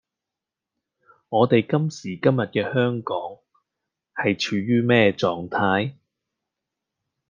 [1.29, 3.37] 我哋今時今日嘅香港
[4.15, 5.97] 係處於咩狀態?